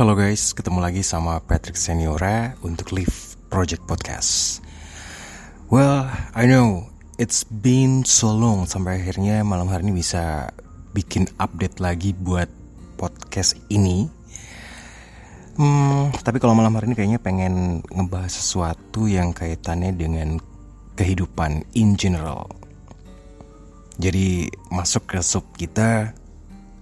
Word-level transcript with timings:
Halo 0.00 0.16
guys, 0.16 0.56
ketemu 0.56 0.80
lagi 0.80 1.04
sama 1.04 1.44
Patrick 1.44 1.76
Seniora 1.76 2.56
untuk 2.64 2.96
Live 2.96 3.36
Project 3.52 3.84
Podcast. 3.84 4.64
Well, 5.68 6.08
I 6.32 6.48
know 6.48 6.88
it's 7.20 7.44
been 7.44 8.08
so 8.08 8.32
long 8.32 8.64
sampai 8.64 8.96
akhirnya 8.96 9.44
malam 9.44 9.68
hari 9.68 9.84
ini 9.84 10.00
bisa 10.00 10.56
bikin 10.96 11.28
update 11.36 11.84
lagi 11.84 12.16
buat 12.16 12.48
podcast 12.96 13.60
ini. 13.68 14.08
Hmm, 15.60 16.16
tapi 16.24 16.40
kalau 16.40 16.56
malam 16.56 16.72
hari 16.80 16.88
ini 16.88 16.96
kayaknya 16.96 17.20
pengen 17.20 17.84
ngebahas 17.92 18.32
sesuatu 18.32 19.04
yang 19.04 19.36
kaitannya 19.36 19.92
dengan 19.92 20.40
kehidupan 20.96 21.76
in 21.76 21.92
general. 22.00 22.48
Jadi 24.00 24.48
masuk 24.72 25.12
ke 25.12 25.20
sub 25.20 25.44
kita 25.60 26.16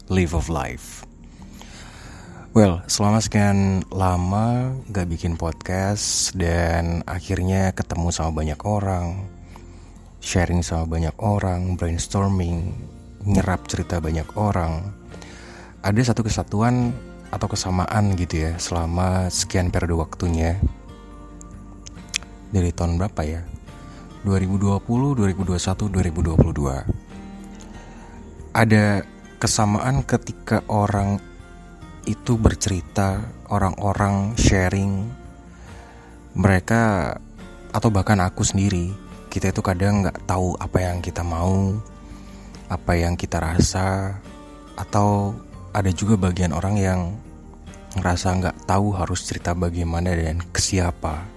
Live 0.06 0.38
of 0.38 0.46
Life. 0.46 1.07
Well, 2.58 2.82
selama 2.90 3.22
sekian 3.22 3.86
lama 3.94 4.74
gak 4.90 5.06
bikin 5.06 5.38
podcast 5.38 6.34
dan 6.34 7.06
akhirnya 7.06 7.70
ketemu 7.70 8.10
sama 8.10 8.42
banyak 8.42 8.58
orang, 8.66 9.30
sharing 10.18 10.66
sama 10.66 10.90
banyak 10.90 11.14
orang, 11.22 11.78
brainstorming, 11.78 12.74
nyerap 13.22 13.62
cerita 13.70 14.02
banyak 14.02 14.26
orang. 14.34 14.90
Ada 15.86 16.10
satu 16.10 16.26
kesatuan 16.26 16.90
atau 17.30 17.46
kesamaan 17.46 18.18
gitu 18.18 18.50
ya 18.50 18.58
selama 18.58 19.30
sekian 19.30 19.70
periode 19.70 19.94
waktunya. 19.94 20.58
Dari 22.50 22.74
tahun 22.74 22.98
berapa 22.98 23.22
ya? 23.22 23.46
2020, 24.26 25.14
2021, 25.14 25.94
2022. 25.94 28.50
Ada 28.50 29.06
kesamaan 29.38 30.02
ketika 30.02 30.66
orang 30.66 31.27
itu 32.08 32.40
bercerita, 32.40 33.20
orang-orang 33.52 34.32
sharing, 34.40 35.12
mereka 36.32 37.12
atau 37.68 37.92
bahkan 37.92 38.16
aku 38.24 38.40
sendiri, 38.40 38.96
kita 39.28 39.52
itu 39.52 39.60
kadang 39.60 40.00
nggak 40.00 40.24
tahu 40.24 40.56
apa 40.56 40.88
yang 40.88 41.04
kita 41.04 41.20
mau, 41.20 41.76
apa 42.72 42.92
yang 42.96 43.12
kita 43.12 43.36
rasa, 43.44 44.16
atau 44.80 45.36
ada 45.76 45.92
juga 45.92 46.16
bagian 46.16 46.56
orang 46.56 46.80
yang 46.80 47.00
ngerasa 47.92 48.40
nggak 48.40 48.56
tahu 48.64 48.96
harus 48.96 49.28
cerita 49.28 49.52
bagaimana 49.52 50.16
dan 50.16 50.40
ke 50.40 50.60
siapa. 50.64 51.28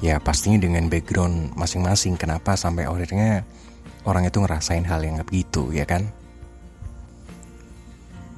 Ya 0.00 0.16
pastinya 0.22 0.56
dengan 0.62 0.86
background 0.88 1.58
masing-masing 1.58 2.16
kenapa 2.16 2.54
sampai 2.54 2.86
akhirnya 2.86 3.42
orang 4.06 4.30
itu 4.30 4.38
ngerasain 4.40 4.86
hal 4.86 5.02
yang 5.02 5.20
begitu 5.26 5.74
ya 5.74 5.84
kan? 5.84 6.08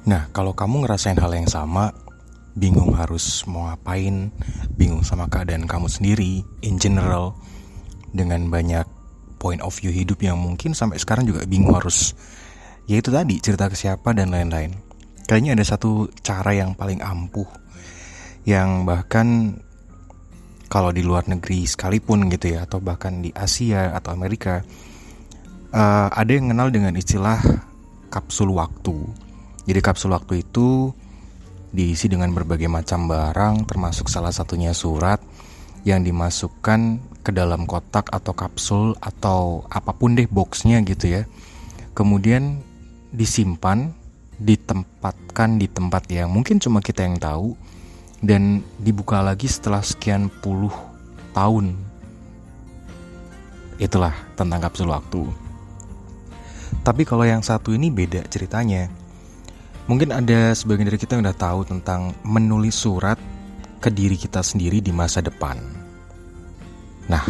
Nah, 0.01 0.33
kalau 0.33 0.57
kamu 0.57 0.85
ngerasain 0.85 1.21
hal 1.21 1.29
yang 1.29 1.45
sama, 1.45 1.93
bingung 2.57 2.97
harus 2.97 3.45
mau 3.45 3.69
ngapain, 3.69 4.33
bingung 4.73 5.05
sama 5.05 5.29
keadaan 5.29 5.69
kamu 5.69 5.87
sendiri, 5.93 6.41
in 6.65 6.81
general, 6.81 7.37
dengan 8.09 8.49
banyak 8.49 8.83
point 9.37 9.61
of 9.61 9.77
view 9.77 9.93
hidup 9.93 10.17
yang 10.25 10.41
mungkin 10.41 10.73
sampai 10.73 10.97
sekarang 10.97 11.29
juga 11.29 11.45
bingung 11.45 11.77
harus, 11.77 12.17
yaitu 12.89 13.13
tadi 13.13 13.37
cerita 13.37 13.69
ke 13.69 13.77
siapa 13.77 14.17
dan 14.17 14.33
lain-lain. 14.33 14.73
Kayaknya 15.29 15.61
ada 15.61 15.65
satu 15.69 16.09
cara 16.25 16.57
yang 16.57 16.73
paling 16.73 17.05
ampuh, 17.05 17.47
yang 18.49 18.89
bahkan 18.89 19.53
kalau 20.65 20.89
di 20.89 21.05
luar 21.05 21.29
negeri 21.29 21.69
sekalipun 21.69 22.25
gitu 22.33 22.57
ya, 22.57 22.65
atau 22.65 22.81
bahkan 22.81 23.21
di 23.21 23.29
Asia 23.37 23.93
atau 23.93 24.17
Amerika, 24.17 24.65
uh, 25.77 26.09
ada 26.09 26.31
yang 26.33 26.49
kenal 26.49 26.73
dengan 26.73 26.97
istilah 26.97 27.37
kapsul 28.09 28.49
waktu 28.57 29.20
jadi 29.67 29.79
kapsul 29.79 30.13
waktu 30.15 30.41
itu 30.45 30.91
diisi 31.71 32.11
dengan 32.11 32.35
berbagai 32.35 32.67
macam 32.67 33.07
barang 33.07 33.63
termasuk 33.69 34.11
salah 34.11 34.35
satunya 34.35 34.75
surat 34.75 35.23
yang 35.87 36.05
dimasukkan 36.05 37.01
ke 37.21 37.31
dalam 37.33 37.65
kotak 37.69 38.09
atau 38.09 38.33
kapsul 38.33 38.93
atau 39.01 39.65
apa 39.69 39.93
pun 39.93 40.17
deh 40.17 40.29
boxnya 40.29 40.81
gitu 40.85 41.09
ya. 41.09 41.23
Kemudian 41.93 42.61
disimpan, 43.13 43.93
ditempatkan 44.41 45.57
di 45.57 45.69
tempat 45.69 46.05
yang 46.09 46.29
mungkin 46.33 46.57
cuma 46.61 46.81
kita 46.81 47.05
yang 47.05 47.17
tahu 47.17 47.57
dan 48.21 48.61
dibuka 48.77 49.21
lagi 49.21 49.49
setelah 49.49 49.81
sekian 49.81 50.29
puluh 50.41 50.73
tahun. 51.33 51.77
Itulah 53.81 54.13
tentang 54.37 54.61
kapsul 54.61 54.93
waktu. 54.93 55.25
Tapi 56.85 57.05
kalau 57.05 57.25
yang 57.25 57.41
satu 57.41 57.73
ini 57.73 57.89
beda 57.89 58.25
ceritanya. 58.29 59.00
Mungkin 59.89 60.13
ada 60.13 60.53
sebagian 60.53 60.87
dari 60.87 60.99
kita 61.01 61.17
yang 61.17 61.25
udah 61.25 61.37
tahu 61.37 61.65
tentang 61.65 62.13
menulis 62.21 62.77
surat 62.77 63.17
ke 63.81 63.89
diri 63.89 64.13
kita 64.13 64.45
sendiri 64.45 64.77
di 64.77 64.93
masa 64.93 65.25
depan. 65.25 65.57
Nah, 67.09 67.25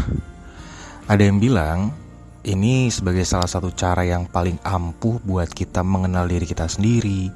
ada 1.08 1.24
yang 1.24 1.40
bilang 1.40 1.96
ini 2.44 2.92
sebagai 2.92 3.24
salah 3.24 3.48
satu 3.48 3.72
cara 3.72 4.02
yang 4.04 4.28
paling 4.28 4.60
ampuh 4.66 5.22
buat 5.24 5.48
kita 5.48 5.86
mengenal 5.86 6.28
diri 6.28 6.44
kita 6.44 6.68
sendiri, 6.68 7.32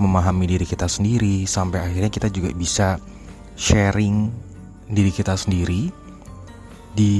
memahami 0.00 0.46
diri 0.46 0.64
kita 0.64 0.86
sendiri, 0.86 1.44
sampai 1.44 1.84
akhirnya 1.84 2.10
kita 2.10 2.30
juga 2.30 2.54
bisa 2.54 3.02
sharing 3.58 4.30
diri 4.88 5.12
kita 5.12 5.36
sendiri 5.36 5.92
di 6.96 7.14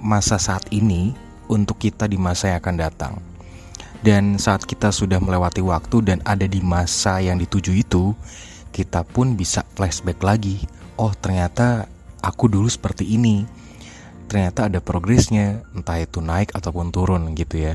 masa 0.00 0.40
saat 0.40 0.66
ini 0.74 1.14
untuk 1.48 1.78
kita 1.78 2.10
di 2.10 2.18
masa 2.18 2.52
yang 2.52 2.58
akan 2.60 2.76
datang. 2.76 3.27
Dan 3.98 4.38
saat 4.38 4.62
kita 4.62 4.94
sudah 4.94 5.18
melewati 5.18 5.58
waktu 5.58 6.06
dan 6.06 6.18
ada 6.22 6.46
di 6.46 6.62
masa 6.62 7.18
yang 7.18 7.38
dituju 7.38 7.74
itu, 7.74 8.14
kita 8.70 9.02
pun 9.02 9.34
bisa 9.34 9.66
flashback 9.74 10.22
lagi. 10.22 10.62
Oh, 10.94 11.10
ternyata 11.14 11.90
aku 12.22 12.46
dulu 12.46 12.70
seperti 12.70 13.06
ini. 13.10 13.42
Ternyata 14.28 14.68
ada 14.68 14.78
progresnya, 14.78 15.64
entah 15.72 15.98
itu 15.98 16.20
naik 16.20 16.54
ataupun 16.54 16.92
turun 16.94 17.32
gitu 17.34 17.58
ya. 17.58 17.74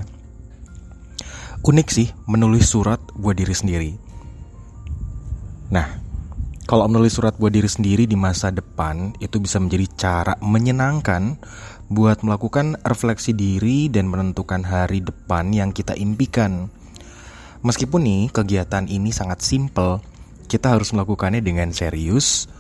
Unik 1.64 1.88
sih 1.90 2.08
menulis 2.28 2.70
surat 2.72 3.00
buat 3.16 3.36
diri 3.40 3.56
sendiri. 3.56 3.92
Nah, 5.72 6.04
kalau 6.64 6.88
menulis 6.88 7.20
surat 7.20 7.36
buat 7.36 7.52
diri 7.52 7.68
sendiri 7.68 8.08
di 8.08 8.16
masa 8.16 8.48
depan 8.48 9.12
itu 9.20 9.40
bisa 9.40 9.60
menjadi 9.60 9.88
cara 10.00 10.34
menyenangkan 10.40 11.36
buat 11.94 12.26
melakukan 12.26 12.82
refleksi 12.82 13.32
diri 13.32 13.88
dan 13.88 14.10
menentukan 14.10 14.66
hari 14.66 15.06
depan 15.06 15.54
yang 15.54 15.70
kita 15.70 15.94
impikan. 15.94 16.68
Meskipun 17.64 18.02
nih 18.04 18.24
kegiatan 18.34 18.90
ini 18.90 19.14
sangat 19.16 19.40
simple, 19.46 20.04
kita 20.50 20.76
harus 20.76 20.92
melakukannya 20.92 21.40
dengan 21.40 21.72
serius, 21.72 22.52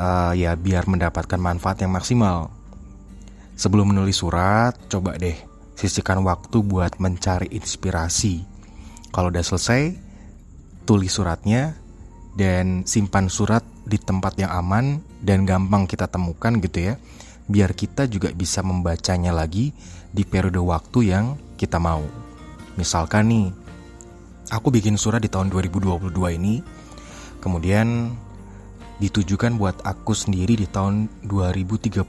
uh, 0.00 0.34
ya 0.34 0.58
biar 0.58 0.90
mendapatkan 0.90 1.38
manfaat 1.38 1.84
yang 1.86 1.94
maksimal. 1.94 2.50
Sebelum 3.54 3.94
menulis 3.94 4.18
surat, 4.18 4.74
coba 4.90 5.14
deh 5.14 5.38
sisihkan 5.78 6.24
waktu 6.26 6.64
buat 6.66 6.98
mencari 6.98 7.54
inspirasi. 7.54 8.42
Kalau 9.14 9.30
udah 9.30 9.46
selesai, 9.46 9.94
tulis 10.82 11.14
suratnya, 11.14 11.78
dan 12.34 12.82
simpan 12.82 13.30
surat 13.30 13.62
di 13.86 14.00
tempat 14.00 14.34
yang 14.42 14.50
aman 14.50 14.98
dan 15.22 15.46
gampang 15.46 15.86
kita 15.86 16.10
temukan 16.10 16.58
gitu 16.58 16.90
ya 16.90 16.94
biar 17.44 17.76
kita 17.76 18.08
juga 18.08 18.32
bisa 18.32 18.64
membacanya 18.64 19.32
lagi 19.34 19.76
di 20.10 20.24
periode 20.24 20.60
waktu 20.60 21.12
yang 21.12 21.36
kita 21.60 21.76
mau. 21.76 22.04
Misalkan 22.74 23.28
nih 23.30 23.46
aku 24.50 24.72
bikin 24.72 24.96
surat 24.96 25.20
di 25.20 25.28
tahun 25.28 25.52
2022 25.52 26.10
ini 26.40 26.64
kemudian 27.44 28.16
ditujukan 29.02 29.58
buat 29.58 29.82
aku 29.84 30.14
sendiri 30.16 30.56
di 30.56 30.66
tahun 30.70 31.10
2032 31.26 32.00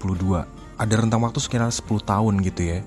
ada 0.75 0.94
rentang 0.94 1.23
waktu 1.23 1.40
sekitar 1.40 1.72
10 1.72 1.88
tahun 2.03 2.34
gitu 2.44 2.62
ya. 2.62 2.79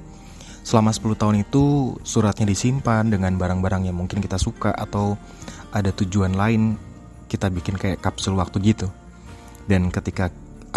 Selama 0.64 0.92
10 0.92 1.16
tahun 1.16 1.36
itu 1.48 1.96
suratnya 2.04 2.44
disimpan 2.44 3.08
dengan 3.08 3.40
barang-barang 3.40 3.88
yang 3.88 3.96
mungkin 3.96 4.20
kita 4.20 4.36
suka 4.36 4.76
atau 4.76 5.16
ada 5.72 5.88
tujuan 5.92 6.36
lain 6.36 6.76
kita 7.28 7.48
bikin 7.48 7.76
kayak 7.80 8.04
kapsul 8.04 8.36
waktu 8.36 8.60
gitu. 8.72 8.88
Dan 9.68 9.88
ketika 9.92 10.28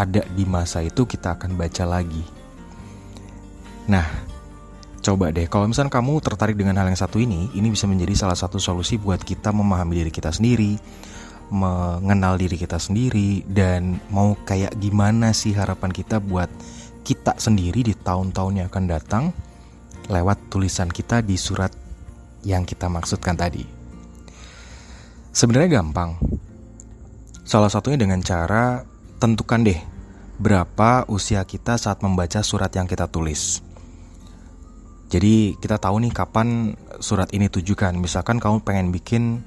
ada 0.02 0.26
di 0.34 0.44
masa 0.50 0.82
itu 0.82 1.06
kita 1.06 1.38
akan 1.38 1.54
baca 1.54 1.86
lagi. 1.86 2.26
Nah, 3.86 4.06
coba 5.06 5.30
deh 5.30 5.46
kalau 5.46 5.70
misalnya 5.70 5.94
kamu 5.94 6.18
tertarik 6.26 6.58
dengan 6.58 6.82
hal 6.82 6.90
yang 6.90 6.98
satu 6.98 7.22
ini, 7.22 7.54
ini 7.54 7.70
bisa 7.70 7.86
menjadi 7.86 8.26
salah 8.26 8.38
satu 8.38 8.58
solusi 8.58 8.98
buat 8.98 9.22
kita 9.22 9.54
memahami 9.54 10.02
diri 10.02 10.12
kita 10.14 10.34
sendiri, 10.34 10.82
mengenal 11.54 12.42
diri 12.42 12.58
kita 12.58 12.82
sendiri 12.82 13.46
dan 13.46 14.02
mau 14.10 14.34
kayak 14.42 14.74
gimana 14.82 15.38
sih 15.38 15.54
harapan 15.54 15.94
kita 15.94 16.18
buat 16.18 16.50
kita 17.06 17.38
sendiri 17.38 17.86
di 17.86 17.94
tahun-tahun 17.94 18.66
yang 18.66 18.68
akan 18.74 18.86
datang 18.90 19.24
lewat 20.10 20.50
tulisan 20.50 20.90
kita 20.90 21.22
di 21.22 21.38
surat 21.38 21.70
yang 22.42 22.66
kita 22.66 22.90
maksudkan 22.90 23.38
tadi. 23.38 23.64
Sebenarnya 25.32 25.80
gampang, 25.80 26.18
Salah 27.52 27.68
satunya 27.68 28.00
dengan 28.00 28.24
cara 28.24 28.80
tentukan 29.20 29.60
deh 29.60 29.76
berapa 30.42 31.06
usia 31.06 31.46
kita 31.46 31.78
saat 31.78 32.02
membaca 32.02 32.42
surat 32.42 32.74
yang 32.74 32.90
kita 32.90 33.06
tulis. 33.06 33.62
Jadi 35.14 35.54
kita 35.62 35.78
tahu 35.78 36.02
nih 36.02 36.10
kapan 36.10 36.74
surat 36.98 37.30
ini 37.38 37.46
tujukan. 37.46 37.94
Misalkan 37.94 38.42
kamu 38.42 38.66
pengen 38.66 38.90
bikin 38.90 39.46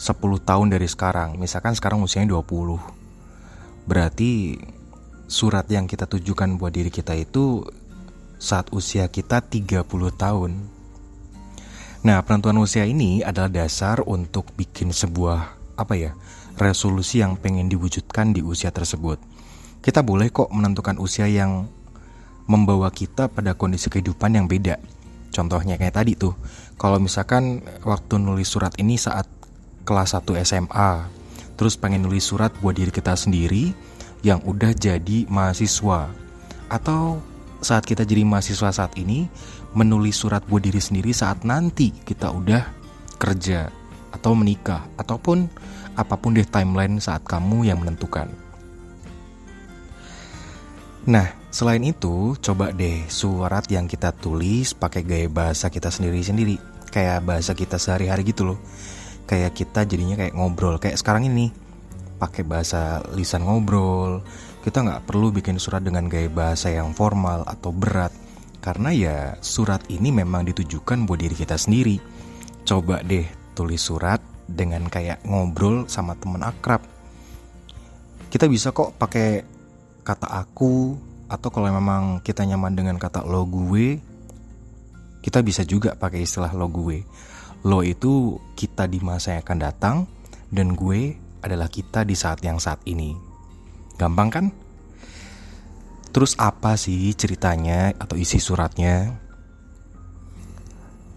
10 0.00 0.16
tahun 0.40 0.72
dari 0.72 0.88
sekarang. 0.88 1.36
Misalkan 1.36 1.76
sekarang 1.76 2.00
usianya 2.00 2.32
20. 2.40 2.80
Berarti 3.84 4.56
surat 5.28 5.68
yang 5.68 5.84
kita 5.84 6.08
tujukan 6.08 6.56
buat 6.56 6.72
diri 6.72 6.88
kita 6.88 7.12
itu 7.20 7.68
saat 8.40 8.72
usia 8.72 9.12
kita 9.12 9.44
30 9.44 9.84
tahun. 10.16 10.52
Nah, 12.00 12.24
penentuan 12.24 12.56
usia 12.56 12.88
ini 12.88 13.20
adalah 13.20 13.52
dasar 13.52 14.00
untuk 14.08 14.56
bikin 14.56 14.88
sebuah 14.88 15.60
apa 15.76 15.94
ya? 16.00 16.16
resolusi 16.60 17.24
yang 17.24 17.40
pengen 17.40 17.72
diwujudkan 17.72 18.36
di 18.36 18.44
usia 18.44 18.68
tersebut. 18.68 19.16
Kita 19.80 20.04
boleh 20.04 20.28
kok 20.28 20.52
menentukan 20.52 21.00
usia 21.00 21.24
yang 21.24 21.64
membawa 22.44 22.92
kita 22.92 23.32
pada 23.32 23.56
kondisi 23.56 23.88
kehidupan 23.88 24.36
yang 24.36 24.44
beda. 24.44 24.76
Contohnya 25.32 25.80
kayak 25.80 25.96
tadi 25.96 26.12
tuh, 26.20 26.36
kalau 26.76 27.00
misalkan 27.00 27.64
waktu 27.80 28.20
nulis 28.20 28.50
surat 28.50 28.76
ini 28.76 29.00
saat 29.00 29.24
kelas 29.88 30.12
1 30.20 30.36
SMA, 30.44 31.08
terus 31.56 31.80
pengen 31.80 32.04
nulis 32.04 32.28
surat 32.28 32.52
buat 32.60 32.76
diri 32.76 32.92
kita 32.92 33.16
sendiri 33.16 33.72
yang 34.20 34.44
udah 34.44 34.76
jadi 34.76 35.24
mahasiswa. 35.32 36.12
Atau 36.68 37.24
saat 37.64 37.88
kita 37.88 38.04
jadi 38.04 38.20
mahasiswa 38.26 38.68
saat 38.76 38.92
ini, 39.00 39.32
menulis 39.72 40.20
surat 40.20 40.44
buat 40.44 40.60
diri 40.60 40.82
sendiri 40.82 41.14
saat 41.16 41.40
nanti 41.48 41.88
kita 42.04 42.28
udah 42.28 42.68
kerja 43.16 43.72
atau 44.12 44.36
menikah 44.36 44.84
ataupun 45.00 45.48
apa 45.94 46.14
pun 46.20 46.36
deh 46.36 46.44
timeline 46.44 47.00
saat 47.00 47.24
kamu 47.24 47.70
yang 47.70 47.80
menentukan. 47.80 48.49
Nah, 51.10 51.26
selain 51.50 51.82
itu, 51.82 52.38
coba 52.38 52.70
deh 52.70 53.02
surat 53.10 53.66
yang 53.66 53.90
kita 53.90 54.14
tulis 54.14 54.78
pakai 54.78 55.02
gaya 55.02 55.26
bahasa 55.26 55.66
kita 55.66 55.90
sendiri-sendiri. 55.90 56.62
Kayak 56.86 57.26
bahasa 57.26 57.50
kita 57.50 57.82
sehari-hari 57.82 58.22
gitu 58.30 58.54
loh. 58.54 58.62
Kayak 59.26 59.58
kita 59.58 59.82
jadinya 59.90 60.14
kayak 60.14 60.38
ngobrol. 60.38 60.78
Kayak 60.78 61.02
sekarang 61.02 61.26
ini, 61.26 61.50
pakai 62.22 62.46
bahasa 62.46 63.02
lisan 63.18 63.42
ngobrol. 63.42 64.22
Kita 64.62 64.86
nggak 64.86 65.10
perlu 65.10 65.34
bikin 65.34 65.58
surat 65.58 65.82
dengan 65.82 66.06
gaya 66.06 66.30
bahasa 66.30 66.70
yang 66.70 66.94
formal 66.94 67.42
atau 67.42 67.74
berat. 67.74 68.14
Karena 68.62 68.94
ya 68.94 69.34
surat 69.42 69.82
ini 69.90 70.14
memang 70.14 70.46
ditujukan 70.46 71.10
buat 71.10 71.18
diri 71.18 71.34
kita 71.34 71.58
sendiri. 71.58 71.98
Coba 72.62 73.02
deh 73.02 73.26
tulis 73.58 73.82
surat 73.82 74.22
dengan 74.46 74.86
kayak 74.86 75.26
ngobrol 75.26 75.90
sama 75.90 76.14
temen 76.14 76.46
akrab. 76.46 76.86
Kita 78.30 78.46
bisa 78.46 78.70
kok 78.70 78.94
pakai 78.94 79.58
kata 80.10 80.26
aku 80.26 80.98
atau 81.30 81.48
kalau 81.54 81.70
memang 81.70 82.18
kita 82.26 82.42
nyaman 82.42 82.74
dengan 82.74 82.98
kata 82.98 83.22
lo 83.22 83.46
gue, 83.46 84.02
kita 85.22 85.38
bisa 85.46 85.62
juga 85.62 85.94
pakai 85.94 86.26
istilah 86.26 86.50
lo 86.50 86.66
gue. 86.66 87.06
Lo 87.62 87.86
itu 87.86 88.42
kita 88.58 88.90
di 88.90 88.98
masa 88.98 89.38
yang 89.38 89.46
akan 89.46 89.58
datang 89.62 89.96
dan 90.50 90.74
gue 90.74 91.14
adalah 91.46 91.70
kita 91.70 92.02
di 92.02 92.18
saat 92.18 92.42
yang 92.42 92.58
saat 92.58 92.82
ini. 92.90 93.14
Gampang 93.94 94.28
kan? 94.34 94.46
Terus 96.10 96.34
apa 96.42 96.74
sih 96.74 97.14
ceritanya 97.14 97.94
atau 97.94 98.18
isi 98.18 98.42
suratnya? 98.42 99.14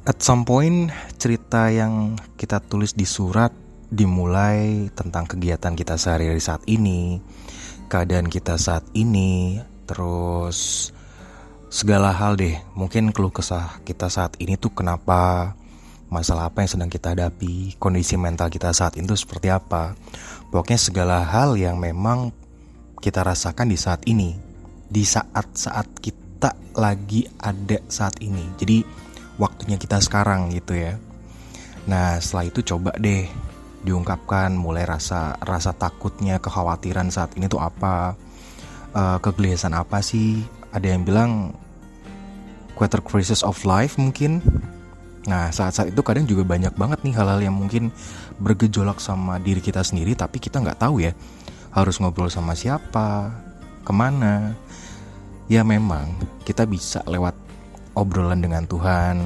At 0.05 0.21
some 0.21 0.45
point, 0.45 0.91
cerita 1.17 1.71
yang 1.71 2.19
kita 2.37 2.59
tulis 2.61 2.93
di 2.93 3.07
surat 3.07 3.49
dimulai 3.87 4.91
tentang 4.93 5.25
kegiatan 5.25 5.73
kita 5.73 5.95
sehari-hari 5.95 6.43
saat 6.43 6.61
ini, 6.67 7.23
keadaan 7.87 8.27
kita 8.27 8.55
saat 8.59 8.83
ini, 8.95 9.61
terus 9.87 10.89
segala 11.73 12.13
hal 12.13 12.37
deh. 12.37 12.59
Mungkin 12.77 13.09
keluh 13.09 13.33
kesah 13.33 13.81
kita 13.83 14.07
saat 14.07 14.37
ini 14.37 14.59
tuh 14.59 14.71
kenapa, 14.71 15.53
masalah 16.13 16.53
apa 16.53 16.61
yang 16.61 16.69
sedang 16.69 16.89
kita 16.93 17.17
hadapi, 17.17 17.73
kondisi 17.81 18.13
mental 18.15 18.53
kita 18.53 18.69
saat 18.69 18.93
itu 18.95 19.17
seperti 19.17 19.49
apa. 19.49 19.97
Pokoknya 20.53 20.77
segala 20.77 21.25
hal 21.25 21.57
yang 21.57 21.81
memang 21.81 22.29
kita 23.01 23.25
rasakan 23.25 23.73
di 23.73 23.77
saat 23.81 24.05
ini, 24.05 24.37
di 24.85 25.01
saat-saat 25.01 25.97
kita 25.97 26.53
lagi 26.77 27.25
ada 27.41 27.81
saat 27.89 28.21
ini. 28.21 28.45
Jadi 28.61 28.85
waktunya 29.41 29.81
kita 29.81 29.97
sekarang 29.97 30.53
gitu 30.53 30.77
ya. 30.77 30.95
Nah 31.89 32.21
setelah 32.21 32.45
itu 32.47 32.61
coba 32.63 32.93
deh 33.01 33.25
diungkapkan 33.83 34.55
mulai 34.55 34.87
rasa 34.87 35.35
rasa 35.43 35.75
takutnya 35.75 36.39
kekhawatiran 36.39 37.11
saat 37.11 37.35
ini 37.35 37.51
tuh 37.51 37.59
apa 37.59 38.15
uh, 38.95 39.17
kegelisahan 39.19 39.75
apa 39.75 39.99
sih? 39.99 40.43
Ada 40.73 40.95
yang 40.95 41.05
bilang 41.05 41.53
quarter 42.73 43.03
crisis 43.03 43.43
of 43.45 43.59
life 43.67 43.99
mungkin. 43.99 44.41
Nah 45.23 45.53
saat-saat 45.53 45.95
itu 45.95 46.01
kadang 46.03 46.27
juga 46.27 46.43
banyak 46.43 46.75
banget 46.75 46.99
nih 47.05 47.15
hal-hal 47.15 47.39
yang 47.39 47.55
mungkin 47.55 47.93
bergejolak 48.41 48.99
sama 48.99 49.39
diri 49.39 49.63
kita 49.63 49.79
sendiri 49.79 50.17
tapi 50.17 50.41
kita 50.41 50.59
nggak 50.59 50.83
tahu 50.83 50.99
ya 50.99 51.15
harus 51.71 51.99
ngobrol 52.01 52.27
sama 52.27 52.57
siapa 52.57 53.31
ke 53.83 53.91
mana. 53.93 54.55
Ya 55.51 55.61
memang 55.61 56.15
kita 56.47 56.63
bisa 56.63 57.03
lewat 57.03 57.35
obrolan 57.93 58.41
dengan 58.41 58.65
Tuhan, 58.65 59.21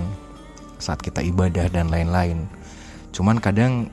saat 0.77 1.01
kita 1.01 1.21
ibadah 1.23 1.69
dan 1.69 1.89
lain-lain. 1.89 2.45
Cuman 3.13 3.41
kadang 3.41 3.89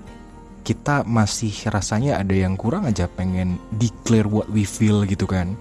kita 0.65 1.05
masih 1.05 1.53
rasanya 1.69 2.17
ada 2.19 2.33
yang 2.33 2.57
kurang 2.57 2.89
aja 2.89 3.05
pengen 3.05 3.61
declare 3.77 4.27
what 4.27 4.49
we 4.49 4.65
feel 4.65 5.05
gitu 5.05 5.29
kan. 5.29 5.55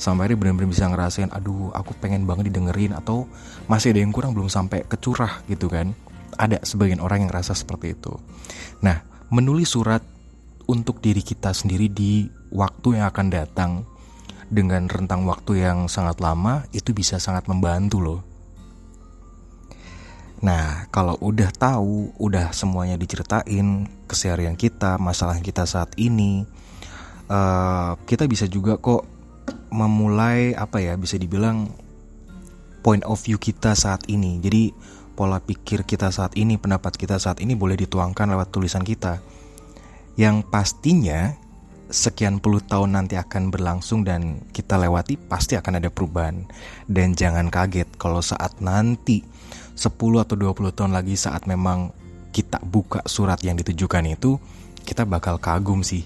Sampai 0.00 0.30
hari 0.30 0.34
benar-benar 0.40 0.72
bisa 0.72 0.88
ngerasain, 0.88 1.28
aduh 1.30 1.68
aku 1.76 1.92
pengen 2.00 2.24
banget 2.24 2.48
didengerin 2.48 2.96
atau 2.96 3.28
masih 3.68 3.92
ada 3.92 4.00
yang 4.00 4.10
kurang 4.14 4.32
belum 4.32 4.48
sampai 4.48 4.88
kecurah 4.88 5.44
gitu 5.52 5.68
kan. 5.68 5.92
Ada 6.40 6.64
sebagian 6.64 7.04
orang 7.04 7.28
yang 7.28 7.32
rasa 7.34 7.52
seperti 7.52 7.92
itu. 7.92 8.16
Nah, 8.80 9.04
menulis 9.28 9.74
surat 9.74 10.00
untuk 10.64 11.04
diri 11.04 11.20
kita 11.20 11.52
sendiri 11.52 11.92
di 11.92 12.30
waktu 12.54 13.00
yang 13.00 13.10
akan 13.10 13.26
datang 13.28 13.72
dengan 14.48 14.88
rentang 14.88 15.28
waktu 15.28 15.60
yang 15.60 15.92
sangat 15.92 16.24
lama 16.24 16.64
itu 16.72 16.96
bisa 16.96 17.20
sangat 17.20 17.44
membantu 17.52 18.00
loh 18.00 18.27
Nah, 20.38 20.86
kalau 20.94 21.18
udah 21.18 21.50
tahu, 21.50 22.14
udah 22.14 22.54
semuanya 22.54 22.94
diceritain 22.94 23.90
keseharian 24.06 24.54
kita, 24.54 24.94
masalah 24.94 25.34
kita 25.42 25.66
saat 25.66 25.90
ini, 25.98 26.46
uh, 27.26 27.98
kita 28.06 28.30
bisa 28.30 28.46
juga 28.46 28.78
kok 28.78 29.02
memulai 29.74 30.54
apa 30.54 30.78
ya, 30.78 30.94
bisa 30.94 31.18
dibilang 31.18 31.66
point 32.86 33.02
of 33.02 33.18
view 33.18 33.34
kita 33.34 33.74
saat 33.74 34.06
ini. 34.06 34.38
Jadi 34.38 34.70
pola 35.18 35.42
pikir 35.42 35.82
kita 35.82 36.14
saat 36.14 36.38
ini, 36.38 36.54
pendapat 36.54 36.94
kita 36.94 37.18
saat 37.18 37.42
ini 37.42 37.58
boleh 37.58 37.74
dituangkan 37.74 38.30
lewat 38.30 38.54
tulisan 38.54 38.86
kita. 38.86 39.18
Yang 40.14 40.46
pastinya 40.46 41.34
sekian 41.90 42.38
puluh 42.38 42.62
tahun 42.62 42.94
nanti 42.94 43.18
akan 43.18 43.50
berlangsung 43.50 44.06
dan 44.06 44.46
kita 44.54 44.78
lewati 44.78 45.18
pasti 45.18 45.58
akan 45.58 45.82
ada 45.82 45.90
perubahan. 45.90 46.46
Dan 46.86 47.18
jangan 47.18 47.50
kaget 47.50 47.90
kalau 47.98 48.22
saat 48.22 48.62
nanti 48.62 49.26
10 49.78 49.94
atau 49.94 50.34
20 50.34 50.74
tahun 50.74 50.90
lagi 50.90 51.14
saat 51.14 51.46
memang 51.46 51.94
kita 52.34 52.58
buka 52.66 53.06
surat 53.06 53.38
yang 53.46 53.54
ditujukan 53.54 54.02
itu, 54.10 54.42
kita 54.82 55.06
bakal 55.06 55.38
kagum 55.38 55.86
sih. 55.86 56.02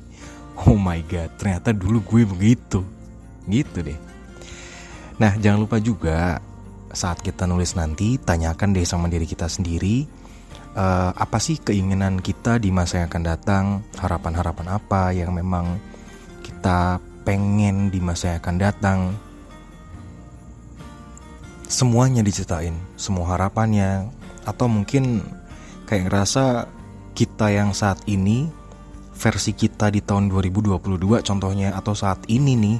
Oh 0.68 0.76
my 0.76 1.00
god, 1.08 1.32
ternyata 1.40 1.72
dulu 1.72 2.04
gue 2.04 2.22
begitu. 2.28 2.84
Gitu 3.48 3.80
deh. 3.80 3.98
Nah, 5.16 5.32
jangan 5.40 5.64
lupa 5.64 5.80
juga 5.80 6.36
saat 6.92 7.24
kita 7.24 7.48
nulis 7.48 7.72
nanti, 7.72 8.20
tanyakan 8.20 8.76
deh 8.76 8.84
sama 8.84 9.08
diri 9.08 9.24
kita 9.24 9.48
sendiri, 9.48 10.04
uh, 10.76 11.10
apa 11.16 11.40
sih 11.40 11.56
keinginan 11.56 12.20
kita 12.20 12.60
di 12.60 12.68
masa 12.68 13.00
yang 13.00 13.08
akan 13.08 13.24
datang, 13.24 13.64
harapan-harapan 13.96 14.66
apa 14.68 15.16
yang 15.16 15.32
memang 15.32 15.80
kita 16.44 17.00
pengen 17.24 17.88
di 17.88 17.98
masa 18.04 18.36
yang 18.36 18.38
akan 18.44 18.56
datang, 18.60 18.98
semuanya 21.72 22.20
diceritain, 22.20 22.76
semua 23.00 23.32
harapannya, 23.32 24.12
atau 24.44 24.68
mungkin 24.68 25.24
kayak 25.88 26.12
ngerasa 26.12 26.68
kita 27.16 27.48
yang 27.48 27.72
saat 27.72 28.04
ini, 28.04 28.52
versi 29.16 29.56
kita 29.56 29.88
di 29.88 30.04
tahun 30.04 30.28
2022 30.28 30.76
contohnya, 31.24 31.72
atau 31.72 31.96
saat 31.96 32.28
ini 32.28 32.52
nih, 32.60 32.78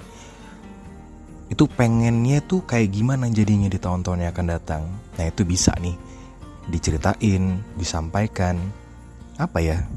itu 1.49 1.65
pengennya 1.73 2.45
tuh 2.45 2.69
kayak 2.69 2.93
gimana 2.93 3.33
jadinya 3.33 3.73
di 3.73 3.81
tahun-tahun 3.81 4.29
yang 4.29 4.33
akan 4.37 4.49
datang. 4.53 4.83
Nah 5.17 5.25
itu 5.25 5.49
bisa 5.49 5.73
nih, 5.81 5.97
diceritain, 6.69 7.65
disampaikan, 7.81 8.61
apa 9.41 9.59
ya, 9.65 9.89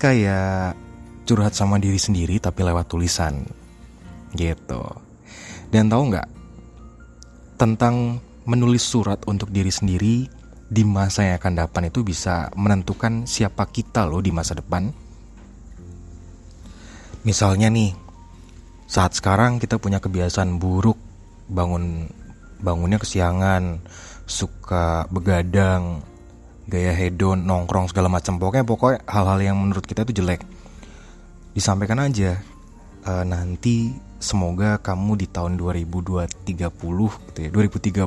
kayak 0.00 0.80
curhat 1.28 1.52
sama 1.52 1.76
diri 1.76 2.00
sendiri 2.00 2.40
tapi 2.40 2.64
lewat 2.64 2.88
tulisan, 2.88 3.44
gitu. 4.32 4.80
Dan 5.68 5.92
tahu 5.92 6.08
nggak 6.08 6.28
tentang 7.60 8.16
menulis 8.50 8.82
surat 8.82 9.22
untuk 9.30 9.54
diri 9.54 9.70
sendiri 9.70 10.26
di 10.66 10.82
masa 10.82 11.22
yang 11.22 11.38
akan 11.38 11.54
datang 11.54 11.86
itu 11.86 12.02
bisa 12.02 12.50
menentukan 12.58 13.30
siapa 13.30 13.70
kita 13.70 14.10
loh 14.10 14.18
di 14.18 14.34
masa 14.34 14.58
depan. 14.58 14.90
Misalnya 17.22 17.70
nih, 17.70 17.94
saat 18.90 19.14
sekarang 19.14 19.62
kita 19.62 19.78
punya 19.78 20.02
kebiasaan 20.02 20.58
buruk, 20.58 20.98
bangun 21.46 22.10
bangunnya 22.58 22.98
kesiangan, 22.98 23.86
suka 24.26 25.06
begadang, 25.14 26.02
gaya 26.66 26.90
hedon, 26.90 27.46
nongkrong 27.46 27.86
segala 27.86 28.10
macam. 28.10 28.38
Pokoknya 28.38 28.66
pokoknya 28.66 28.98
hal-hal 29.06 29.38
yang 29.42 29.56
menurut 29.62 29.86
kita 29.86 30.02
itu 30.06 30.22
jelek. 30.22 30.42
Disampaikan 31.54 32.02
aja. 32.02 32.38
Uh, 33.00 33.24
nanti 33.24 33.96
semoga 34.20 34.76
kamu 34.76 35.24
di 35.24 35.26
tahun 35.26 35.56
2030 35.56 36.44
gitu 36.52 37.38
ya. 37.40 37.50
2030 37.50 38.06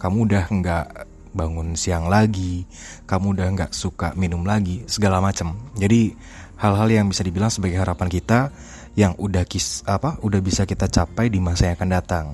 kamu 0.00 0.18
udah 0.24 0.44
nggak 0.48 0.86
bangun 1.30 1.78
siang 1.78 2.10
lagi, 2.10 2.66
kamu 3.06 3.38
udah 3.38 3.46
nggak 3.54 3.72
suka 3.76 4.16
minum 4.18 4.42
lagi, 4.42 4.82
segala 4.90 5.22
macam. 5.22 5.54
Jadi 5.78 6.16
hal-hal 6.58 6.88
yang 6.90 7.06
bisa 7.12 7.22
dibilang 7.22 7.52
sebagai 7.52 7.78
harapan 7.78 8.08
kita 8.10 8.50
yang 8.98 9.14
udah 9.16 9.46
kis 9.46 9.86
apa 9.86 10.18
udah 10.20 10.42
bisa 10.42 10.66
kita 10.66 10.90
capai 10.90 11.30
di 11.30 11.38
masa 11.38 11.70
yang 11.70 11.76
akan 11.78 11.90
datang. 11.90 12.26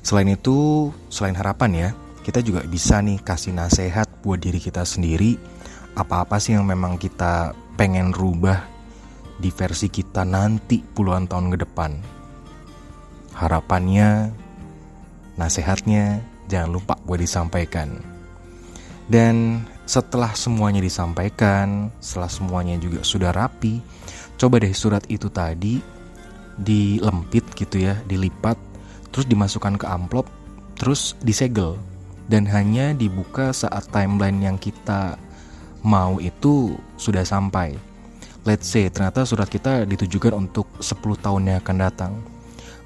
Selain 0.00 0.26
itu, 0.32 0.90
selain 1.12 1.36
harapan 1.36 1.70
ya, 1.76 1.88
kita 2.24 2.40
juga 2.40 2.64
bisa 2.64 3.04
nih 3.04 3.20
kasih 3.20 3.52
nasihat 3.52 4.08
buat 4.24 4.40
diri 4.40 4.56
kita 4.56 4.82
sendiri. 4.82 5.36
Apa-apa 5.92 6.40
sih 6.40 6.56
yang 6.56 6.64
memang 6.64 6.96
kita 6.96 7.52
pengen 7.76 8.14
rubah 8.14 8.69
di 9.40 9.48
versi 9.48 9.88
kita 9.88 10.22
nanti 10.28 10.84
puluhan 10.84 11.24
tahun 11.24 11.56
ke 11.56 11.58
depan. 11.64 11.90
Harapannya, 13.32 14.28
nasihatnya, 15.40 16.20
jangan 16.46 16.70
lupa 16.76 16.94
buat 17.08 17.18
disampaikan. 17.18 18.04
Dan 19.08 19.64
setelah 19.88 20.36
semuanya 20.36 20.78
disampaikan, 20.78 21.88
setelah 21.98 22.30
semuanya 22.30 22.76
juga 22.78 23.02
sudah 23.02 23.32
rapi, 23.32 23.80
coba 24.36 24.60
deh 24.60 24.76
surat 24.76 25.02
itu 25.08 25.26
tadi 25.32 25.82
dilempit 26.60 27.48
gitu 27.56 27.80
ya, 27.80 27.96
dilipat, 28.04 28.60
terus 29.10 29.26
dimasukkan 29.26 29.80
ke 29.80 29.86
amplop, 29.88 30.28
terus 30.76 31.16
disegel 31.24 31.80
dan 32.30 32.46
hanya 32.46 32.94
dibuka 32.94 33.50
saat 33.50 33.90
timeline 33.90 34.38
yang 34.38 34.54
kita 34.54 35.18
mau 35.82 36.22
itu 36.22 36.78
sudah 36.94 37.26
sampai. 37.26 37.74
Let's 38.44 38.68
say 38.68 38.88
ternyata 38.88 39.28
surat 39.28 39.52
kita 39.52 39.84
ditujukan 39.84 40.32
untuk 40.32 40.68
10 40.80 40.96
tahun 41.20 41.42
yang 41.50 41.58
akan 41.60 41.76
datang 41.76 42.12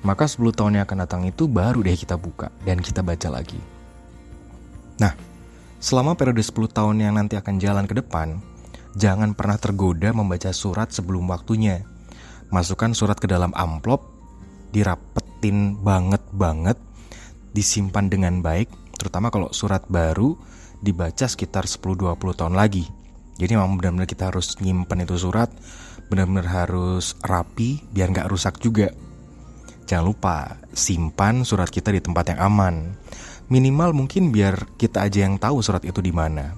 maka 0.04 0.28
10 0.28 0.52
tahun 0.52 0.78
yang 0.78 0.84
akan 0.84 0.98
datang 1.08 1.22
itu 1.24 1.48
baru 1.48 1.80
deh 1.80 1.96
kita 1.96 2.20
buka 2.20 2.52
dan 2.62 2.78
kita 2.78 3.00
baca 3.00 3.32
lagi. 3.32 3.56
Nah, 5.00 5.16
selama 5.80 6.12
periode 6.12 6.44
10 6.44 6.68
tahun 6.68 7.00
yang 7.00 7.16
nanti 7.16 7.40
akan 7.40 7.56
jalan 7.56 7.88
ke 7.88 7.96
depan, 7.96 8.36
jangan 8.94 9.32
pernah 9.32 9.56
tergoda 9.56 10.12
membaca 10.12 10.52
surat 10.52 10.92
sebelum 10.92 11.24
waktunya. 11.32 11.88
Masukkan 12.52 12.92
surat 12.92 13.16
ke 13.16 13.24
dalam 13.24 13.50
amplop, 13.56 14.04
dirapetin 14.76 15.80
banget-banget, 15.80 16.76
disimpan 17.56 18.12
dengan 18.12 18.44
baik, 18.44 18.68
terutama 19.00 19.32
kalau 19.32 19.50
surat 19.56 19.88
baru 19.88 20.36
dibaca 20.84 21.24
sekitar 21.24 21.64
10-20 21.64 22.12
tahun 22.36 22.54
lagi. 22.60 22.84
Jadi 23.34 23.58
memang 23.58 23.74
benar-benar 23.78 24.06
kita 24.06 24.30
harus 24.30 24.54
nyimpen 24.62 25.02
itu 25.02 25.18
surat, 25.18 25.50
benar-benar 26.06 26.46
harus 26.46 27.18
rapi 27.22 27.82
biar 27.90 28.14
nggak 28.14 28.30
rusak 28.30 28.62
juga. 28.62 28.94
Jangan 29.84 30.04
lupa 30.06 30.36
simpan 30.72 31.44
surat 31.44 31.68
kita 31.68 31.92
di 31.92 32.00
tempat 32.00 32.32
yang 32.34 32.40
aman. 32.40 32.96
Minimal 33.52 33.92
mungkin 33.92 34.32
biar 34.32 34.78
kita 34.80 35.04
aja 35.04 35.26
yang 35.26 35.36
tahu 35.36 35.60
surat 35.60 35.84
itu 35.84 36.00
di 36.00 36.14
mana. 36.14 36.56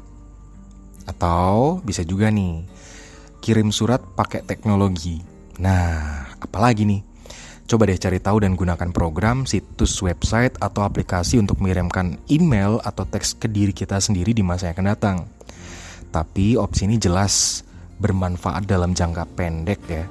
Atau 1.09 1.83
bisa 1.83 2.07
juga 2.07 2.31
nih 2.31 2.63
kirim 3.43 3.75
surat 3.75 4.03
pakai 4.15 4.47
teknologi. 4.47 5.19
Nah, 5.59 6.27
apalagi 6.39 6.87
nih? 6.87 7.03
Coba 7.67 7.91
deh 7.91 7.99
cari 7.99 8.23
tahu 8.23 8.47
dan 8.47 8.55
gunakan 8.55 8.95
program, 8.95 9.43
situs 9.43 9.99
website, 9.99 10.55
atau 10.63 10.87
aplikasi 10.87 11.43
untuk 11.43 11.59
mengirimkan 11.59 12.15
email 12.31 12.79
atau 12.87 13.03
teks 13.03 13.35
ke 13.35 13.51
diri 13.51 13.75
kita 13.75 13.99
sendiri 13.99 14.31
di 14.31 14.47
masa 14.47 14.71
yang 14.71 14.79
akan 14.79 14.87
datang. 14.95 15.17
Tapi 16.17 16.57
opsi 16.57 16.89
ini 16.89 16.97
jelas 16.97 17.61
bermanfaat 18.01 18.65
dalam 18.65 18.97
jangka 18.97 19.29
pendek 19.37 19.81
ya 19.85 20.05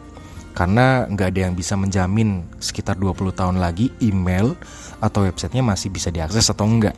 karena 0.56 1.04
nggak 1.12 1.28
ada 1.36 1.40
yang 1.52 1.54
bisa 1.54 1.76
menjamin 1.76 2.48
sekitar 2.64 2.96
20 2.96 3.36
tahun 3.36 3.58
lagi 3.60 3.92
email 4.00 4.56
atau 5.04 5.28
websitenya 5.28 5.62
masih 5.62 5.92
bisa 5.92 6.08
diakses 6.08 6.48
atau 6.48 6.64
enggak. 6.64 6.96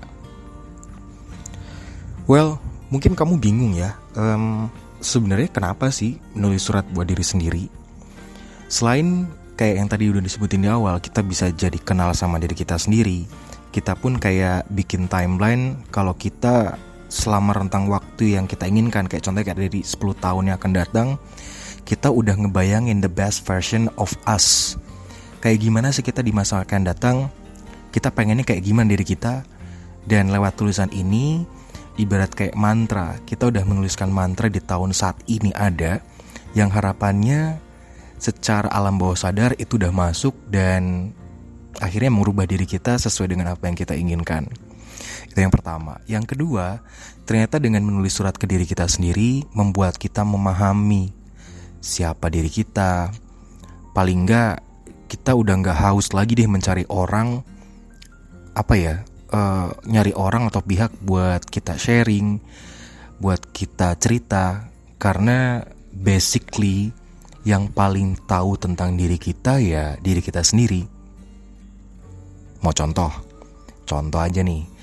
Well, 2.30 2.62
mungkin 2.94 3.18
kamu 3.18 3.42
bingung 3.42 3.74
ya, 3.74 3.98
um, 4.14 4.70
sebenarnya 5.02 5.50
kenapa 5.50 5.90
sih 5.90 6.22
menulis 6.38 6.70
surat 6.70 6.86
buat 6.94 7.10
diri 7.10 7.26
sendiri? 7.26 7.66
Selain 8.70 9.26
kayak 9.58 9.76
yang 9.82 9.90
tadi 9.90 10.06
udah 10.14 10.22
disebutin 10.22 10.62
di 10.62 10.70
awal, 10.70 11.02
kita 11.02 11.26
bisa 11.26 11.50
jadi 11.50 11.82
kenal 11.82 12.14
sama 12.14 12.38
diri 12.38 12.54
kita 12.54 12.78
sendiri. 12.78 13.26
Kita 13.74 13.98
pun 13.98 14.22
kayak 14.22 14.70
bikin 14.70 15.10
timeline 15.10 15.82
kalau 15.90 16.14
kita 16.14 16.78
selama 17.10 17.58
rentang 17.58 17.90
waktu 17.90 18.07
yang 18.26 18.50
kita 18.50 18.66
inginkan, 18.66 19.06
kayak 19.06 19.22
contohnya 19.22 19.54
kayak 19.54 19.70
dari 19.70 19.82
10 19.86 19.94
tahun 20.18 20.44
yang 20.50 20.58
akan 20.58 20.74
datang, 20.74 21.08
kita 21.86 22.10
udah 22.10 22.34
ngebayangin 22.34 23.04
the 23.04 23.12
best 23.12 23.46
version 23.46 23.92
of 24.02 24.16
us. 24.26 24.80
Kayak 25.44 25.70
gimana 25.70 25.94
sih 25.94 26.02
kita 26.02 26.26
di 26.26 26.34
masa 26.34 26.66
akan 26.66 26.82
datang? 26.88 27.30
Kita 27.94 28.10
pengennya 28.10 28.44
kayak 28.44 28.66
gimana 28.66 28.90
diri 28.90 29.06
kita? 29.06 29.46
Dan 30.08 30.32
lewat 30.32 30.58
tulisan 30.58 30.90
ini, 30.96 31.46
ibarat 32.00 32.32
kayak 32.32 32.56
mantra, 32.56 33.20
kita 33.28 33.52
udah 33.52 33.64
menuliskan 33.68 34.08
mantra 34.10 34.48
di 34.48 34.64
tahun 34.64 34.96
saat 34.96 35.20
ini 35.28 35.52
ada, 35.54 36.00
yang 36.56 36.72
harapannya 36.72 37.60
secara 38.18 38.68
alam 38.74 38.98
bawah 38.98 39.14
sadar 39.14 39.54
itu 39.62 39.78
udah 39.78 39.94
masuk 39.94 40.34
dan 40.50 41.14
akhirnya 41.78 42.10
merubah 42.10 42.50
diri 42.50 42.66
kita 42.66 42.98
sesuai 42.98 43.30
dengan 43.38 43.54
apa 43.54 43.70
yang 43.70 43.78
kita 43.78 43.94
inginkan. 43.94 44.50
Itu 45.38 45.46
yang 45.46 45.54
pertama. 45.54 46.02
Yang 46.10 46.34
kedua, 46.34 46.82
ternyata 47.30 47.62
dengan 47.62 47.86
menulis 47.86 48.18
surat 48.18 48.34
ke 48.34 48.50
diri 48.50 48.66
kita 48.66 48.90
sendiri 48.90 49.46
membuat 49.54 49.94
kita 50.02 50.26
memahami 50.26 51.14
siapa 51.78 52.34
diri 52.34 52.50
kita. 52.50 53.14
Paling 53.94 54.26
enggak 54.26 54.66
kita 55.06 55.38
udah 55.38 55.62
nggak 55.62 55.78
haus 55.78 56.10
lagi 56.18 56.34
deh 56.34 56.50
mencari 56.50 56.90
orang 56.90 57.46
apa 58.58 58.74
ya 58.82 59.06
uh, 59.30 59.70
nyari 59.86 60.10
orang 60.18 60.50
atau 60.50 60.66
pihak 60.66 60.90
buat 61.06 61.46
kita 61.46 61.78
sharing, 61.78 62.42
buat 63.22 63.54
kita 63.54 63.94
cerita 64.02 64.74
karena 64.98 65.62
basically 65.94 66.90
yang 67.46 67.70
paling 67.70 68.18
tahu 68.26 68.58
tentang 68.58 68.98
diri 68.98 69.22
kita 69.22 69.62
ya 69.62 70.02
diri 70.02 70.26
kita 70.26 70.42
sendiri. 70.42 70.82
Mau 72.66 72.74
contoh? 72.74 73.14
Contoh 73.86 74.18
aja 74.18 74.42
nih. 74.42 74.77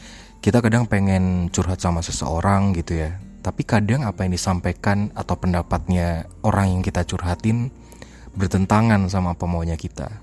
Kita 0.45 0.61
kadang 0.61 0.85
pengen 0.85 1.49
curhat 1.49 1.81
sama 1.81 2.05
seseorang 2.05 2.77
gitu 2.77 3.01
ya. 3.01 3.17
Tapi 3.41 3.65
kadang 3.65 4.05
apa 4.05 4.29
yang 4.29 4.37
disampaikan 4.37 5.09
atau 5.17 5.41
pendapatnya 5.41 6.29
orang 6.45 6.69
yang 6.69 6.83
kita 6.85 7.01
curhatin 7.09 7.73
bertentangan 8.37 9.09
sama 9.09 9.33
apa 9.33 9.49
maunya 9.49 9.81
kita. 9.81 10.21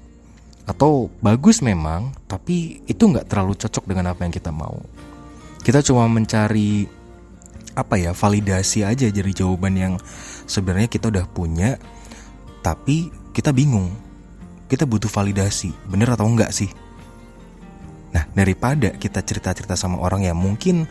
Atau 0.69 1.09
bagus 1.25 1.65
memang, 1.65 2.13
tapi 2.29 2.85
itu 2.85 3.01
nggak 3.01 3.33
terlalu 3.33 3.57
cocok 3.57 3.81
dengan 3.89 4.13
apa 4.13 4.21
yang 4.21 4.29
kita 4.29 4.53
mau. 4.53 4.77
Kita 5.65 5.81
cuma 5.81 6.05
mencari 6.05 6.85
apa 7.73 7.97
ya 7.97 8.13
validasi 8.13 8.85
aja 8.85 9.09
jadi 9.09 9.31
jawaban 9.33 9.73
yang 9.73 9.93
sebenarnya 10.45 10.85
kita 10.85 11.09
udah 11.09 11.25
punya, 11.25 11.81
tapi 12.61 13.09
kita 13.33 13.49
bingung. 13.49 13.89
Kita 14.69 14.85
butuh 14.85 15.09
validasi, 15.09 15.73
bener 15.89 16.13
atau 16.13 16.29
enggak 16.29 16.53
sih? 16.53 16.69
Nah, 18.11 18.27
daripada 18.35 18.91
kita 18.95 19.23
cerita-cerita 19.23 19.79
sama 19.79 19.99
orang 20.03 20.27
yang 20.27 20.35
mungkin 20.35 20.87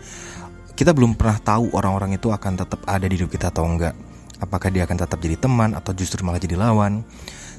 kita 0.72 0.96
belum 0.96 1.16
pernah 1.16 1.36
tahu 1.40 1.76
orang-orang 1.76 2.16
itu 2.16 2.32
akan 2.32 2.56
tetap 2.56 2.80
ada 2.88 3.04
di 3.04 3.20
hidup 3.20 3.28
kita 3.28 3.52
atau 3.52 3.68
enggak. 3.68 3.92
Apakah 4.40 4.72
dia 4.72 4.88
akan 4.88 4.96
tetap 4.96 5.20
jadi 5.20 5.36
teman 5.36 5.76
atau 5.76 5.92
justru 5.92 6.24
malah 6.24 6.40
jadi 6.40 6.56
lawan. 6.56 7.04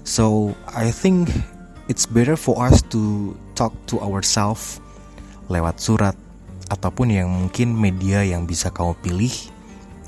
So, 0.01 0.57
I 0.65 0.89
think 0.89 1.29
it's 1.85 2.09
better 2.09 2.33
for 2.33 2.57
us 2.57 2.81
to 2.89 3.33
talk 3.53 3.77
to 3.93 4.01
ourselves 4.01 4.81
lewat 5.45 5.77
surat 5.77 6.17
ataupun 6.73 7.13
yang 7.13 7.29
mungkin 7.29 7.75
media 7.75 8.25
yang 8.25 8.49
bisa 8.49 8.73
kamu 8.73 8.97
pilih 9.03 9.33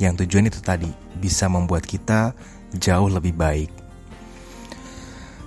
yang 0.02 0.18
tujuan 0.18 0.50
itu 0.50 0.58
tadi 0.64 0.90
bisa 1.20 1.46
membuat 1.46 1.86
kita 1.86 2.34
jauh 2.74 3.12
lebih 3.12 3.38
baik. 3.38 3.70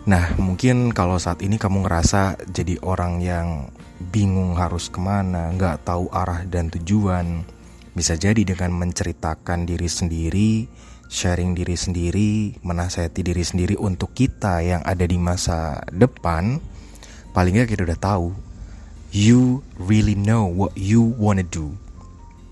Nah, 0.07 0.39
mungkin 0.39 0.95
kalau 0.95 1.19
saat 1.19 1.43
ini 1.43 1.59
kamu 1.59 1.83
ngerasa 1.83 2.39
jadi 2.55 2.79
orang 2.87 3.19
yang 3.19 3.75
bingung 3.99 4.57
harus 4.61 4.93
ke 4.93 5.01
mana, 5.01 5.53
nggak 5.57 5.89
tahu 5.89 6.09
arah 6.13 6.45
dan 6.45 6.69
tujuan, 6.73 7.45
bisa 7.97 8.13
jadi 8.17 8.45
dengan 8.45 8.77
menceritakan 8.77 9.65
diri 9.65 9.89
sendiri, 9.89 10.51
sharing 11.09 11.57
diri 11.57 11.77
sendiri, 11.79 12.61
menasihati 12.61 13.25
diri 13.25 13.41
sendiri 13.41 13.75
untuk 13.81 14.13
kita 14.13 14.61
yang 14.61 14.83
ada 14.85 15.07
di 15.09 15.17
masa 15.17 15.81
depan, 15.89 16.61
paling 17.33 17.57
nggak 17.57 17.73
kita 17.73 17.89
udah 17.89 18.01
tahu, 18.01 18.29
you 19.17 19.65
really 19.81 20.19
know 20.19 20.45
what 20.45 20.77
you 20.77 21.17
wanna 21.17 21.47
do. 21.47 21.73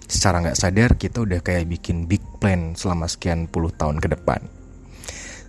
Secara 0.05 0.41
nggak 0.45 0.61
sadar 0.61 0.91
kita 0.97 1.25
udah 1.25 1.41
kayak 1.45 1.69
bikin 1.69 2.09
big 2.09 2.21
plan 2.41 2.77
selama 2.77 3.09
sekian 3.09 3.49
puluh 3.49 3.73
tahun 3.73 4.01
ke 4.01 4.13
depan. 4.17 4.41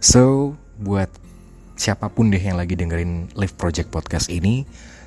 So, 0.03 0.55
buat 0.79 1.07
siapa 1.75 2.07
pun 2.11 2.31
deh 2.31 2.39
yang 2.39 2.55
lagi 2.55 2.75
dengerin 2.79 3.35
Live 3.35 3.55
Project 3.59 3.91
Podcast 3.91 4.31
ini, 4.31 4.63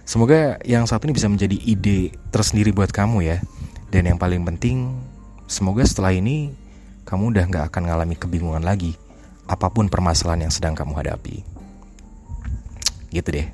semoga 0.09 0.57
yang 0.65 0.89
satu 0.89 1.05
ini 1.05 1.13
bisa 1.13 1.29
menjadi 1.29 1.61
ide 1.69 2.17
tersendiri 2.33 2.73
buat 2.73 2.89
kamu 2.89 3.29
ya 3.29 3.45
dan 3.93 4.09
yang 4.09 4.17
paling 4.17 4.41
penting, 4.49 4.97
semoga 5.45 5.85
setelah 5.85 6.17
ini 6.17 6.57
kamu 7.05 7.37
udah 7.37 7.45
gak 7.49 7.65
akan 7.73 7.93
ngalami 7.93 8.17
kebingungan 8.17 8.65
lagi 8.65 8.97
apa 9.45 9.69
pun 9.69 9.93
permasalahan 9.93 10.49
yang 10.49 10.53
sedang 10.53 10.73
kamu 10.73 10.93
hadapi. 10.97 11.45
Gitu 13.09 13.29
deh. 13.29 13.49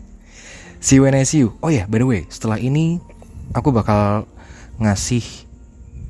See 0.82 0.98
you 0.98 1.06
when 1.06 1.14
I 1.14 1.22
see 1.22 1.42
you. 1.42 1.54
Oh 1.62 1.70
ya, 1.70 1.82
yeah, 1.82 1.86
by 1.86 2.02
the 2.02 2.06
way, 2.06 2.26
setelah 2.26 2.58
ini 2.58 2.98
aku 3.54 3.70
bakal 3.70 4.26
ngasih 4.82 5.22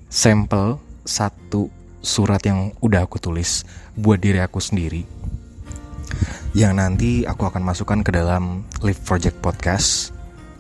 sampel 0.08 0.80
satu 1.04 1.68
surat 2.00 2.40
yang 2.44 2.72
udah 2.80 3.04
aku 3.04 3.20
tulis 3.20 3.64
buat 3.96 4.20
diri 4.20 4.40
aku 4.40 4.60
sendiri 4.60 5.04
yang 6.54 6.78
nanti 6.78 7.26
aku 7.26 7.50
akan 7.50 7.66
masukkan 7.66 8.06
ke 8.06 8.14
dalam 8.14 8.62
Live 8.86 9.02
Project 9.02 9.42
Podcast 9.42 10.13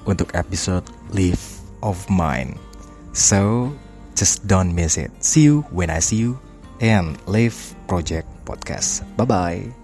untuk 0.04 0.32
episode 0.36 0.84
Live 1.12 1.40
of 1.84 2.00
Mine. 2.08 2.56
So, 3.12 3.70
just 4.14 4.46
don't 4.46 4.74
miss 4.74 4.96
it. 4.96 5.10
See 5.20 5.46
you 5.46 5.62
when 5.70 5.90
I 5.90 6.00
see 6.00 6.18
you 6.18 6.38
and 6.80 7.18
Live 7.26 7.56
Project 7.86 8.26
Podcast. 8.44 9.06
Bye-bye. 9.16 9.83